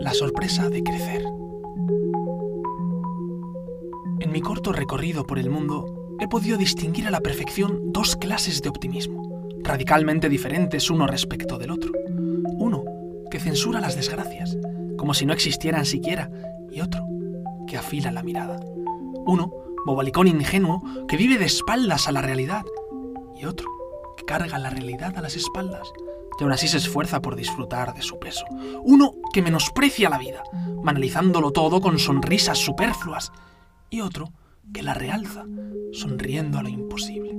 [0.00, 1.24] La sorpresa de crecer.
[4.20, 8.62] En mi corto recorrido por el mundo, he podido distinguir a la perfección dos clases
[8.62, 11.92] de optimismo, radicalmente diferentes uno respecto del otro.
[12.58, 12.84] Uno
[13.30, 14.56] que censura las desgracias,
[14.96, 16.30] como si no existieran siquiera,
[16.70, 17.04] y otro
[17.66, 18.60] que afila la mirada.
[19.26, 19.52] Uno,
[19.86, 22.64] bobalicón ingenuo, que vive de espaldas a la realidad,
[23.34, 23.68] y otro
[24.16, 25.92] que carga la realidad a las espaldas
[26.42, 28.44] y aún así se esfuerza por disfrutar de su peso.
[28.82, 30.42] Uno que menosprecia la vida,
[30.82, 33.30] banalizándolo todo con sonrisas superfluas,
[33.90, 34.32] y otro
[34.74, 35.44] que la realza,
[35.92, 37.38] sonriendo a lo imposible.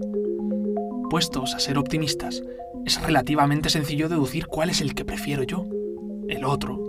[1.10, 2.42] Puestos a ser optimistas,
[2.86, 5.66] es relativamente sencillo deducir cuál es el que prefiero yo,
[6.30, 6.80] el otro.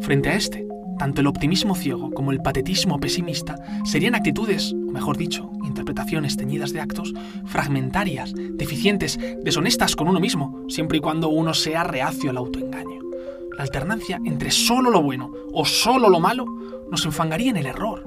[0.00, 0.64] Frente a este,
[0.96, 6.80] tanto el optimismo ciego como el patetismo pesimista serían actitudes, mejor dicho, interpretaciones teñidas de
[6.80, 7.12] actos,
[7.46, 13.00] fragmentarias, deficientes, deshonestas con uno mismo, siempre y cuando uno sea reacio al autoengaño.
[13.56, 16.46] La alternancia entre solo lo bueno o solo lo malo
[16.90, 18.04] nos enfangaría en el error.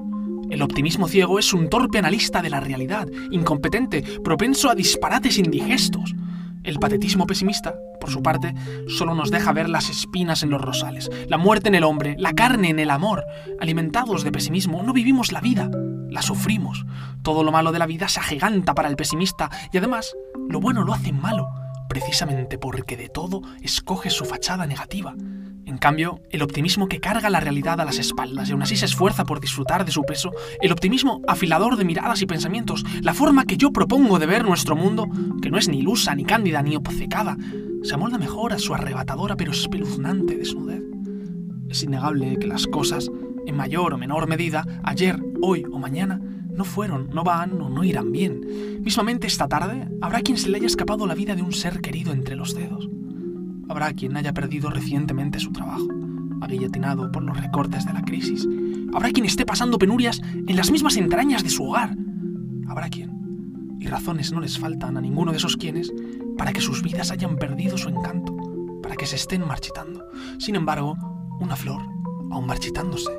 [0.50, 6.14] El optimismo ciego es un torpe analista de la realidad, incompetente, propenso a disparates indigestos.
[6.62, 8.54] El patetismo pesimista, por su parte,
[8.86, 12.34] solo nos deja ver las espinas en los rosales, la muerte en el hombre, la
[12.34, 13.24] carne en el amor.
[13.60, 15.70] Alimentados de pesimismo, no vivimos la vida,
[16.12, 16.84] la sufrimos.
[17.22, 20.14] Todo lo malo de la vida se agiganta para el pesimista y además,
[20.48, 21.48] lo bueno lo hace malo,
[21.88, 25.14] precisamente porque de todo escoge su fachada negativa.
[25.64, 28.84] En cambio, el optimismo que carga la realidad a las espaldas y aún así se
[28.84, 33.44] esfuerza por disfrutar de su peso, el optimismo afilador de miradas y pensamientos, la forma
[33.44, 35.08] que yo propongo de ver nuestro mundo,
[35.40, 37.36] que no es ni ilusa, ni cándida, ni obcecada,
[37.84, 40.82] se amolda mejor a su arrebatadora pero espeluznante desnudez.
[41.68, 43.10] Es innegable que las cosas,
[43.46, 46.20] en mayor o menor medida, ayer, hoy o mañana,
[46.52, 48.80] no fueron, no van o no irán bien.
[48.82, 52.12] Mismamente esta tarde habrá quien se le haya escapado la vida de un ser querido
[52.12, 52.88] entre los dedos.
[53.68, 55.88] Habrá quien haya perdido recientemente su trabajo,
[56.42, 58.46] aguilletinado por los recortes de la crisis.
[58.92, 61.96] Habrá quien esté pasando penurias en las mismas entrañas de su hogar.
[62.68, 65.90] Habrá quien, y razones no les faltan a ninguno de esos quienes,
[66.36, 68.36] para que sus vidas hayan perdido su encanto,
[68.82, 70.04] para que se estén marchitando.
[70.38, 70.96] Sin embargo,
[71.40, 71.80] una flor,
[72.30, 73.10] aun marchitándose,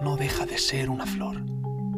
[0.00, 1.44] no deja de ser una flor.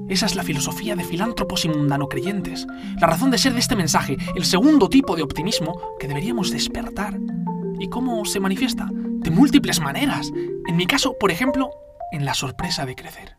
[0.08, 2.66] Esa es la filosofía de filántropos y mundano creyentes,
[3.00, 7.18] la razón de ser de este mensaje, el segundo tipo de optimismo que deberíamos despertar
[7.80, 8.88] ¿Y cómo se manifiesta?
[8.92, 10.32] De múltiples maneras.
[10.66, 11.70] En mi caso, por ejemplo,
[12.10, 13.36] en la sorpresa de crecer.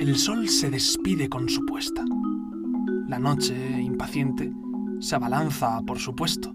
[0.00, 2.04] El sol se despide con su puesta.
[3.08, 4.52] La noche, impaciente,
[4.98, 6.52] se abalanza, por supuesto.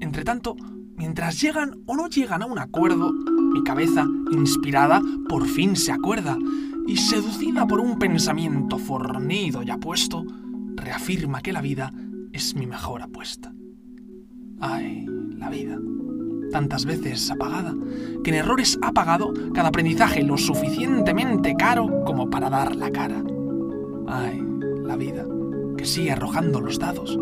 [0.00, 0.56] Entretanto,
[1.02, 6.38] mientras llegan o no llegan a un acuerdo, mi cabeza, inspirada, por fin se acuerda,
[6.86, 10.24] y seducida por un pensamiento fornido y apuesto,
[10.76, 11.92] reafirma que la vida
[12.32, 13.52] es mi mejor apuesta.
[14.60, 15.04] Ay,
[15.36, 15.76] la vida,
[16.52, 17.74] tantas veces apagada,
[18.22, 23.24] que en errores ha pagado cada aprendizaje lo suficientemente caro como para dar la cara.
[24.06, 24.40] Ay,
[24.84, 25.26] la vida,
[25.76, 27.18] que sigue arrojando los dados,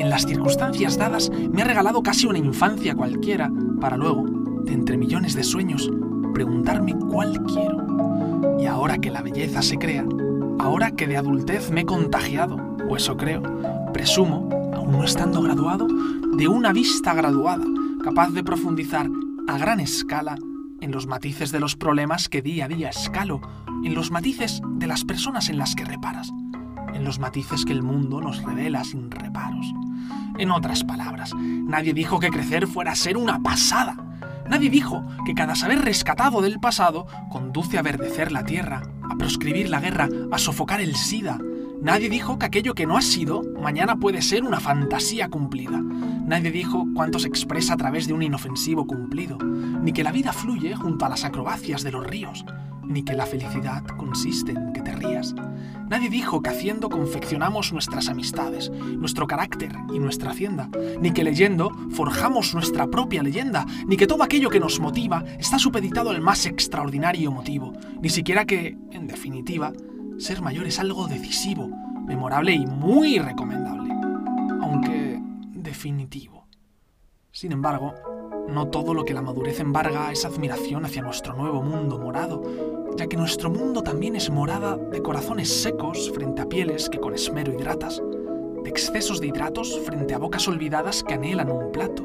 [0.00, 3.50] en las circunstancias dadas me ha regalado casi una infancia cualquiera,
[3.80, 4.24] para luego,
[4.62, 5.90] de entre millones de sueños,
[6.34, 8.56] preguntarme cuál quiero.
[8.60, 10.04] Y ahora que la belleza se crea,
[10.58, 12.56] ahora que de adultez me he contagiado,
[12.88, 13.42] o eso creo,
[13.92, 15.88] presumo, aún no estando graduado,
[16.36, 17.64] de una vista graduada,
[18.02, 19.08] capaz de profundizar
[19.48, 20.36] a gran escala
[20.80, 23.40] en los matices de los problemas que día a día escalo,
[23.84, 26.30] en los matices de las personas en las que reparas,
[26.94, 29.66] en los matices que el mundo nos revela sin reparos.
[30.38, 33.96] En otras palabras, nadie dijo que crecer fuera ser una pasada.
[34.48, 39.68] Nadie dijo que cada saber rescatado del pasado conduce a verdecer la tierra, a proscribir
[39.68, 41.38] la guerra, a sofocar el SIDA,
[41.80, 45.80] Nadie dijo que aquello que no ha sido mañana puede ser una fantasía cumplida.
[45.80, 50.32] Nadie dijo cuánto se expresa a través de un inofensivo cumplido, ni que la vida
[50.32, 52.44] fluye junto a las acrobacias de los ríos,
[52.88, 55.34] ni que la felicidad consiste en que te rías.
[55.88, 60.68] Nadie dijo que haciendo confeccionamos nuestras amistades, nuestro carácter y nuestra hacienda,
[61.00, 65.58] ni que leyendo forjamos nuestra propia leyenda, ni que todo aquello que nos motiva está
[65.58, 69.72] supeditado al más extraordinario motivo, ni siquiera que, en definitiva,
[70.18, 71.68] ser mayor es algo decisivo,
[72.06, 73.94] memorable y muy recomendable,
[74.62, 75.20] aunque
[75.52, 76.46] definitivo.
[77.30, 77.94] Sin embargo,
[78.48, 82.42] no todo lo que la madurez embarga es admiración hacia nuestro nuevo mundo morado,
[82.96, 87.14] ya que nuestro mundo también es morada de corazones secos frente a pieles que con
[87.14, 88.02] esmero hidratas,
[88.64, 92.02] de excesos de hidratos frente a bocas olvidadas que anhelan un plato,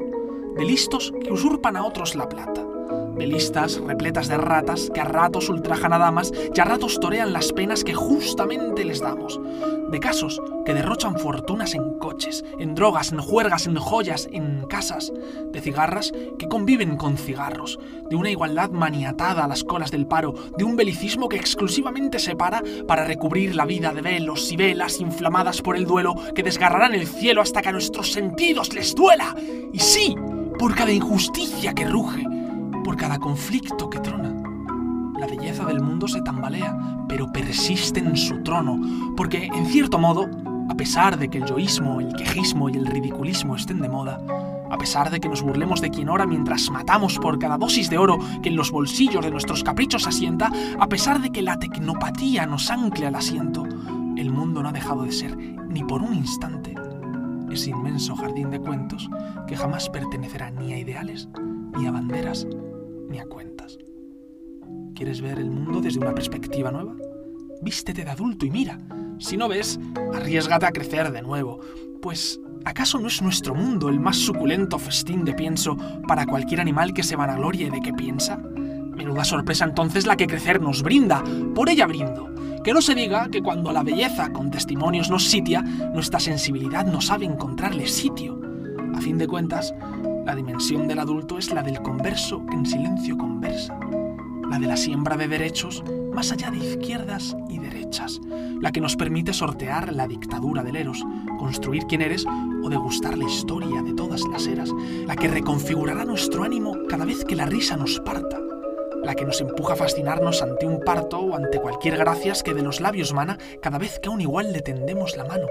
[0.56, 2.64] de listos que usurpan a otros la plata,
[3.16, 7.32] de listas repletas de ratas que a ratos ultrajan a damas y a ratos torean
[7.32, 9.40] las penas que justamente les damos,
[9.90, 15.12] de casos que derrochan fortunas en coches, en drogas, en juergas, en joyas, en casas,
[15.52, 17.78] de cigarras que conviven con cigarros,
[18.08, 22.36] de una igualdad maniatada a las colas del paro, de un belicismo que exclusivamente se
[22.36, 26.94] para para recubrir la vida de velos y velas inflamadas por el duelo que desgarrarán
[26.94, 29.34] el cielo hasta que a nuestros sentidos les duela.
[29.72, 30.14] Y sí,
[30.58, 32.24] por cada injusticia que ruge,
[32.84, 34.32] por cada conflicto que trona.
[35.18, 36.76] La belleza del mundo se tambalea,
[37.08, 38.78] pero persiste en su trono,
[39.16, 40.28] porque, en cierto modo,
[40.68, 44.20] a pesar de que el yoísmo, el quejismo y el ridiculismo estén de moda,
[44.70, 47.98] a pesar de que nos burlemos de quien ora mientras matamos por cada dosis de
[47.98, 52.46] oro que en los bolsillos de nuestros caprichos asienta, a pesar de que la tecnopatía
[52.46, 53.64] nos ancle al asiento,
[54.16, 56.74] el mundo no ha dejado de ser, ni por un instante,
[57.50, 59.08] ese inmenso jardín de cuentos
[59.46, 61.28] que jamás pertenecerá ni a ideales,
[61.76, 62.46] ni a banderas,
[63.22, 63.78] cuentas.
[64.94, 66.94] ¿Quieres ver el mundo desde una perspectiva nueva?
[67.62, 68.78] Vístete de adulto y mira.
[69.18, 69.78] Si no ves,
[70.12, 71.60] arriesgate a crecer de nuevo.
[72.02, 75.76] Pues, ¿acaso no es nuestro mundo el más suculento festín de pienso
[76.08, 78.36] para cualquier animal que se vanaglorie de que piensa?
[78.36, 81.22] Menuda sorpresa entonces la que crecer nos brinda.
[81.54, 82.34] Por ella brindo.
[82.62, 87.00] Que no se diga que cuando la belleza con testimonios nos sitia, nuestra sensibilidad no
[87.00, 88.40] sabe encontrarle sitio.
[88.94, 89.74] A fin de cuentas,
[90.24, 93.78] la dimensión del adulto es la del converso que en silencio conversa,
[94.48, 98.20] la de la siembra de derechos más allá de izquierdas y derechas,
[98.60, 101.04] la que nos permite sortear la dictadura del eros,
[101.38, 102.24] construir quién eres
[102.62, 104.70] o degustar la historia de todas las eras,
[105.06, 108.40] la que reconfigurará nuestro ánimo cada vez que la risa nos parta,
[109.02, 112.62] la que nos empuja a fascinarnos ante un parto o ante cualquier gracias que de
[112.62, 115.46] los labios mana cada vez que a un igual le tendemos la mano,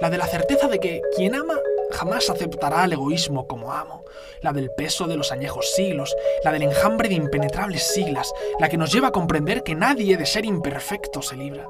[0.00, 1.54] la de la certeza de que quien ama
[1.96, 4.04] jamás aceptará el egoísmo como amo,
[4.42, 6.14] la del peso de los añejos siglos,
[6.44, 10.26] la del enjambre de impenetrables siglas, la que nos lleva a comprender que nadie de
[10.26, 11.66] ser imperfecto se libra,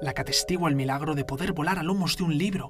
[0.00, 2.68] la que atestigua el milagro de poder volar a lomos de un libro.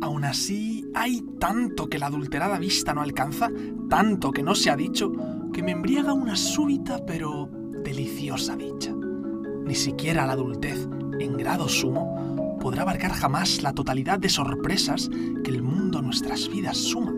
[0.00, 3.50] Aún así, hay tanto que la adulterada vista no alcanza,
[3.88, 5.12] tanto que no se ha dicho,
[5.52, 7.48] que me embriaga una súbita pero
[7.84, 8.92] deliciosa dicha.
[8.92, 10.88] Ni siquiera la adultez,
[11.20, 12.21] en grado sumo,
[12.62, 15.10] podrá abarcar jamás la totalidad de sorpresas
[15.42, 17.12] que el mundo a nuestras vidas suma.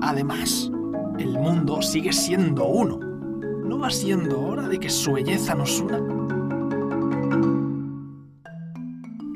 [0.00, 0.72] Además,
[1.20, 2.98] el mundo sigue siendo uno.
[3.64, 6.00] ¿No va siendo hora de que su belleza nos una?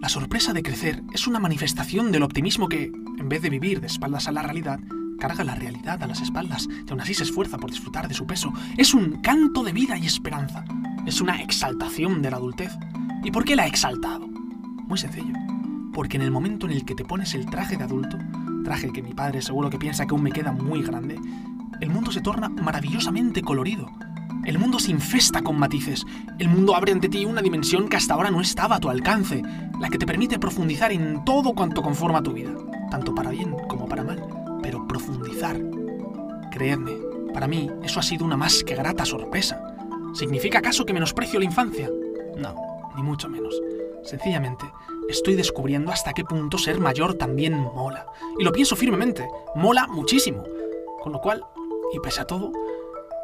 [0.00, 3.86] La sorpresa de crecer es una manifestación del optimismo que, en vez de vivir de
[3.86, 4.80] espaldas a la realidad,
[5.20, 8.26] carga la realidad a las espaldas y aún así se esfuerza por disfrutar de su
[8.26, 8.52] peso.
[8.76, 10.64] Es un canto de vida y esperanza.
[11.06, 12.72] Es una exaltación de la adultez.
[13.22, 14.25] ¿Y por qué la ha exaltado?
[14.86, 15.34] Muy sencillo.
[15.92, 18.18] Porque en el momento en el que te pones el traje de adulto,
[18.64, 21.18] traje que mi padre seguro que piensa que aún me queda muy grande,
[21.80, 23.90] el mundo se torna maravillosamente colorido.
[24.44, 26.06] El mundo se infesta con matices.
[26.38, 29.42] El mundo abre ante ti una dimensión que hasta ahora no estaba a tu alcance,
[29.80, 32.52] la que te permite profundizar en todo cuanto conforma tu vida,
[32.90, 34.22] tanto para bien como para mal,
[34.62, 35.60] pero profundizar.
[36.52, 36.92] Creedme,
[37.34, 39.60] para mí eso ha sido una más que grata sorpresa.
[40.14, 41.90] ¿Significa acaso que menosprecio la infancia?
[42.38, 42.54] No,
[42.94, 43.54] ni mucho menos.
[44.06, 44.64] Sencillamente,
[45.08, 48.06] estoy descubriendo hasta qué punto ser mayor también mola.
[48.38, 50.44] Y lo pienso firmemente, mola muchísimo.
[51.02, 51.44] Con lo cual,
[51.92, 52.52] y pese a todo,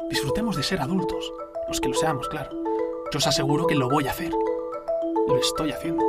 [0.09, 1.31] disfrutemos de ser adultos,
[1.69, 2.51] los que lo seamos, claro.
[3.13, 4.31] Yo os aseguro que lo voy a hacer.
[5.27, 6.03] Lo estoy haciendo.